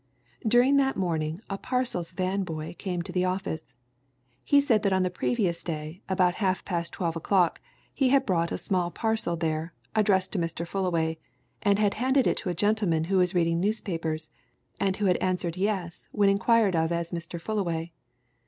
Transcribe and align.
During 0.47 0.77
the 0.77 0.93
morning 0.95 1.41
a 1.47 1.59
parcels 1.59 2.11
van 2.13 2.41
boy 2.43 2.75
came 2.79 3.01
into 3.01 3.11
the 3.11 3.25
office. 3.25 3.75
He 4.43 4.59
said 4.59 4.81
that 4.81 4.91
on 4.93 5.03
the 5.03 5.11
previous 5.11 5.61
day, 5.61 6.01
about 6.09 6.33
half 6.41 6.65
past 6.65 6.91
twelve 6.93 7.15
o'clock, 7.15 7.61
he 7.93 8.09
had 8.09 8.25
brought 8.25 8.51
a 8.51 8.57
small 8.57 8.89
parcel 8.89 9.35
there, 9.35 9.75
addressed 9.95 10.33
to 10.33 10.39
Mr. 10.39 10.65
Fullaway, 10.67 11.19
and 11.61 11.77
had 11.77 11.93
handed 11.93 12.25
it 12.25 12.37
to 12.37 12.49
a 12.49 12.55
gentleman 12.55 13.03
who 13.03 13.17
was 13.17 13.35
reading 13.35 13.59
newspapers, 13.59 14.31
and 14.79 14.97
who 14.97 15.05
had 15.05 15.17
answered 15.17 15.55
'Yes' 15.55 16.07
when 16.11 16.29
inquired 16.29 16.75
of 16.75 16.91
as 16.91 17.11
Mr. 17.11 17.39
Fullaway. 17.39 17.91